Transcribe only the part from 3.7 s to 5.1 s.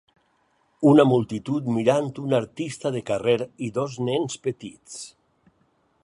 dos nens petits.